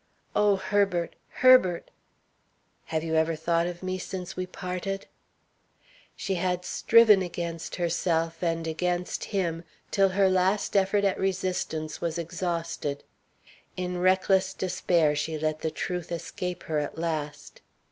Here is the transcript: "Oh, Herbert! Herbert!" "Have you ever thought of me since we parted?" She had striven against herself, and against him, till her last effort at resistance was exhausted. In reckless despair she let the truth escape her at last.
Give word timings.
"Oh, 0.35 0.55
Herbert! 0.55 1.15
Herbert!" 1.29 1.91
"Have 2.85 3.03
you 3.03 3.13
ever 3.13 3.35
thought 3.35 3.67
of 3.67 3.83
me 3.83 3.99
since 3.99 4.35
we 4.35 4.47
parted?" 4.47 5.05
She 6.15 6.33
had 6.41 6.65
striven 6.65 7.21
against 7.21 7.75
herself, 7.75 8.41
and 8.41 8.65
against 8.65 9.25
him, 9.25 9.63
till 9.91 10.09
her 10.09 10.27
last 10.27 10.75
effort 10.75 11.03
at 11.03 11.19
resistance 11.19 12.01
was 12.01 12.17
exhausted. 12.17 13.03
In 13.77 13.99
reckless 13.99 14.55
despair 14.55 15.15
she 15.15 15.37
let 15.37 15.59
the 15.59 15.69
truth 15.69 16.11
escape 16.11 16.63
her 16.63 16.79
at 16.79 16.97
last. 16.97 17.61